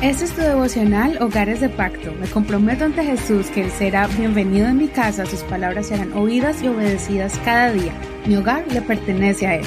[0.00, 2.12] Este es tu devocional Hogares de Pacto.
[2.20, 6.62] Me comprometo ante Jesús que Él será bienvenido en mi casa, sus palabras serán oídas
[6.62, 7.92] y obedecidas cada día.
[8.24, 9.66] Mi hogar le pertenece a Él.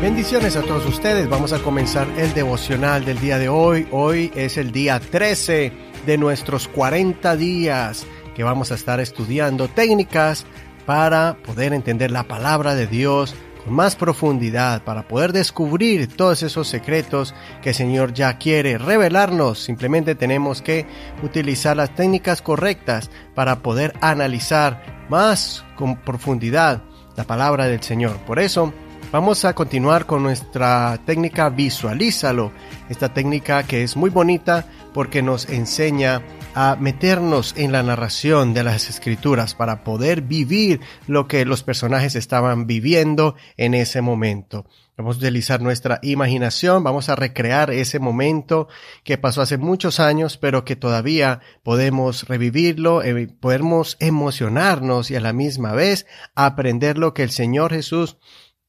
[0.00, 1.28] Bendiciones a todos ustedes.
[1.28, 3.88] Vamos a comenzar el devocional del día de hoy.
[3.90, 5.72] Hoy es el día 13
[6.06, 8.06] de nuestros 40 días
[8.36, 10.46] que vamos a estar estudiando técnicas
[10.86, 13.34] para poder entender la palabra de Dios
[13.70, 19.58] más profundidad, para poder descubrir todos esos secretos que el Señor ya quiere revelarnos.
[19.58, 20.86] Simplemente tenemos que
[21.22, 26.82] utilizar las técnicas correctas para poder analizar más con profundidad
[27.16, 28.16] la palabra del Señor.
[28.26, 28.72] Por eso,
[29.10, 32.52] Vamos a continuar con nuestra técnica visualízalo,
[32.90, 36.20] esta técnica que es muy bonita porque nos enseña
[36.60, 42.16] a meternos en la narración de las escrituras para poder vivir lo que los personajes
[42.16, 44.66] estaban viviendo en ese momento.
[44.96, 48.66] Vamos a utilizar nuestra imaginación, vamos a recrear ese momento
[49.04, 55.20] que pasó hace muchos años, pero que todavía podemos revivirlo, eh, podemos emocionarnos y a
[55.20, 58.16] la misma vez aprender lo que el Señor Jesús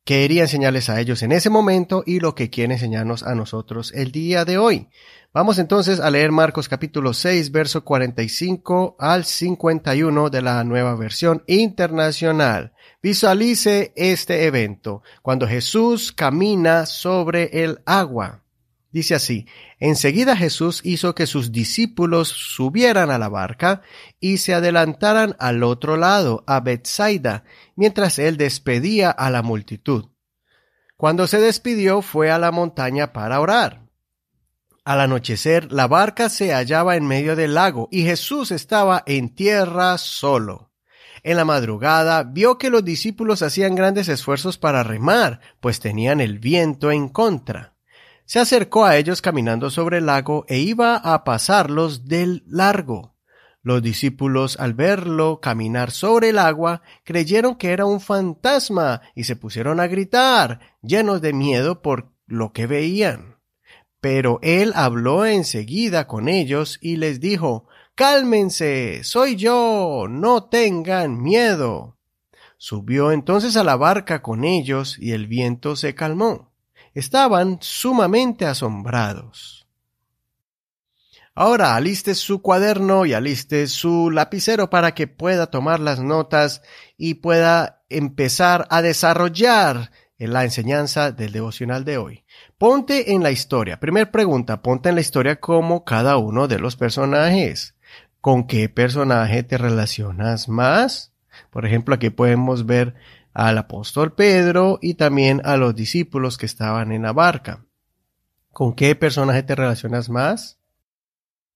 [0.03, 4.11] quería enseñarles a ellos en ese momento y lo que quiere enseñarnos a nosotros el
[4.11, 4.87] día de hoy.
[5.31, 11.43] Vamos entonces a leer Marcos capítulo 6, verso 45 al 51 de la nueva versión
[11.45, 12.73] internacional.
[13.03, 18.41] Visualice este evento, cuando Jesús camina sobre el agua.
[18.91, 19.45] Dice así,
[19.79, 23.83] enseguida Jesús hizo que sus discípulos subieran a la barca
[24.19, 27.43] y se adelantaran al otro lado, a Bethsaida,
[27.75, 30.05] mientras él despedía a la multitud.
[30.97, 33.83] Cuando se despidió fue a la montaña para orar.
[34.85, 39.99] Al anochecer la barca se hallaba en medio del lago y Jesús estaba en tierra
[39.99, 40.71] solo.
[41.21, 46.39] En la madrugada vio que los discípulos hacían grandes esfuerzos para remar, pues tenían el
[46.39, 47.75] viento en contra
[48.29, 53.15] se acercó a ellos caminando sobre el lago e iba a pasarlos del largo.
[53.63, 59.35] Los discípulos, al verlo caminar sobre el agua, creyeron que era un fantasma y se
[59.35, 63.39] pusieron a gritar, llenos de miedo por lo que veían.
[63.99, 67.65] Pero él habló enseguida con ellos y les dijo,
[67.95, 71.97] Cálmense, soy yo, no tengan miedo.
[72.57, 76.48] Subió entonces a la barca con ellos y el viento se calmó
[76.93, 79.67] estaban sumamente asombrados.
[81.35, 86.61] Ahora aliste su cuaderno y aliste su lapicero para que pueda tomar las notas
[86.97, 92.25] y pueda empezar a desarrollar la enseñanza del devocional de hoy.
[92.57, 93.79] Ponte en la historia.
[93.79, 97.75] Primer pregunta, ponte en la historia como cada uno de los personajes.
[98.19, 101.13] ¿Con qué personaje te relacionas más?
[101.51, 102.95] Por ejemplo, aquí podemos ver
[103.33, 107.65] al apóstol Pedro y también a los discípulos que estaban en la barca.
[108.51, 110.59] ¿Con qué personaje te relacionas más?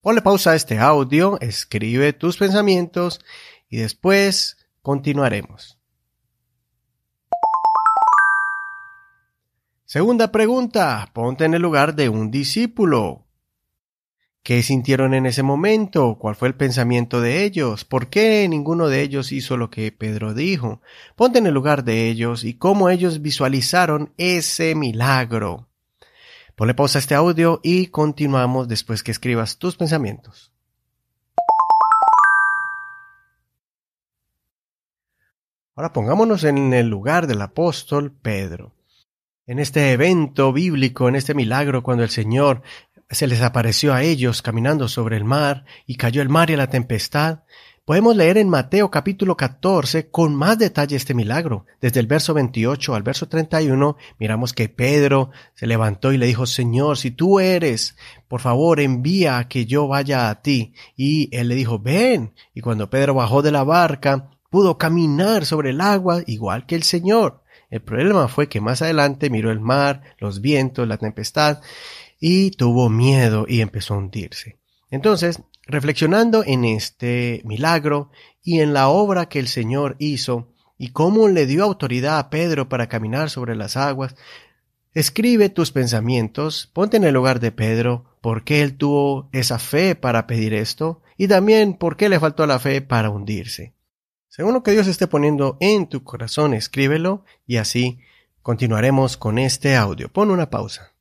[0.01, 3.21] Ponle pausa a este audio, escribe tus pensamientos
[3.69, 5.79] y después continuaremos.
[9.85, 13.22] Segunda pregunta, ponte en el lugar de un discípulo.
[14.43, 16.17] ¿Qué sintieron en ese momento?
[16.19, 17.85] ¿Cuál fue el pensamiento de ellos?
[17.85, 20.81] ¿Por qué ninguno de ellos hizo lo que Pedro dijo?
[21.15, 25.65] Ponte en el lugar de ellos y cómo ellos visualizaron ese milagro.
[26.57, 30.51] Ponle pausa a este audio y continuamos después que escribas tus pensamientos.
[35.77, 38.73] Ahora pongámonos en el lugar del apóstol Pedro.
[39.47, 42.61] En este evento bíblico, en este milagro, cuando el Señor
[43.13, 46.67] se les apareció a ellos caminando sobre el mar y cayó el mar y la
[46.67, 47.39] tempestad.
[47.85, 51.65] Podemos leer en Mateo capítulo 14 con más detalle este milagro.
[51.81, 56.45] Desde el verso 28 al verso 31 miramos que Pedro se levantó y le dijo,
[56.45, 57.97] Señor, si tú eres,
[58.29, 60.73] por favor envía a que yo vaya a ti.
[60.95, 62.33] Y él le dijo, ven.
[62.53, 66.83] Y cuando Pedro bajó de la barca, pudo caminar sobre el agua igual que el
[66.83, 67.43] Señor.
[67.69, 71.59] El problema fue que más adelante miró el mar, los vientos, la tempestad,
[72.25, 74.57] y tuvo miedo y empezó a hundirse.
[74.89, 78.11] Entonces, reflexionando en este milagro
[78.41, 80.47] y en la obra que el Señor hizo
[80.77, 84.15] y cómo le dio autoridad a Pedro para caminar sobre las aguas,
[84.93, 89.95] escribe tus pensamientos, ponte en el lugar de Pedro, por qué él tuvo esa fe
[89.95, 93.73] para pedir esto y también por qué le faltó la fe para hundirse.
[94.29, 97.99] Según lo que Dios esté poniendo en tu corazón, escríbelo y así
[98.41, 100.07] continuaremos con este audio.
[100.07, 100.92] Pon una pausa.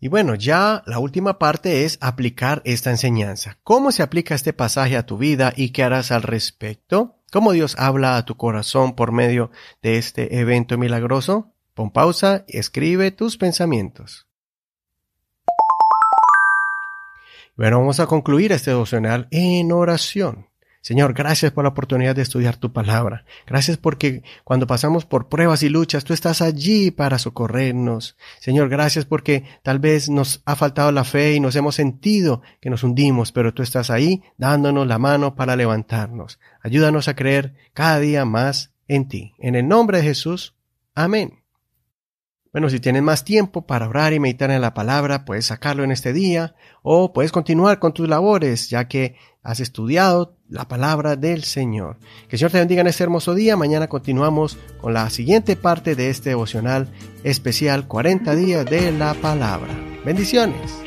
[0.00, 3.58] Y bueno, ya la última parte es aplicar esta enseñanza.
[3.64, 7.16] ¿Cómo se aplica este pasaje a tu vida y qué harás al respecto?
[7.32, 9.50] ¿Cómo Dios habla a tu corazón por medio
[9.82, 11.50] de este evento milagroso?
[11.74, 14.26] Pon pausa y escribe tus pensamientos.
[17.56, 20.47] Bueno, vamos a concluir este devocional en oración.
[20.88, 23.26] Señor, gracias por la oportunidad de estudiar tu palabra.
[23.46, 28.16] Gracias porque cuando pasamos por pruebas y luchas, tú estás allí para socorrernos.
[28.40, 32.70] Señor, gracias porque tal vez nos ha faltado la fe y nos hemos sentido que
[32.70, 36.40] nos hundimos, pero tú estás ahí dándonos la mano para levantarnos.
[36.62, 39.34] Ayúdanos a creer cada día más en ti.
[39.38, 40.54] En el nombre de Jesús.
[40.94, 41.47] Amén.
[42.58, 45.92] Bueno, si tienes más tiempo para orar y meditar en la palabra, puedes sacarlo en
[45.92, 49.14] este día o puedes continuar con tus labores, ya que
[49.44, 51.98] has estudiado la palabra del Señor.
[52.26, 53.56] Que el Señor te bendiga en este hermoso día.
[53.56, 56.88] Mañana continuamos con la siguiente parte de este devocional
[57.22, 59.72] especial 40 días de la palabra.
[60.04, 60.80] Bendiciones.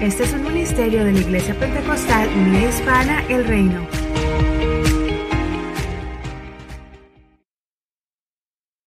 [0.00, 3.95] Este es un ministerio de la Iglesia Pentecostal Unida Hispana El Reino.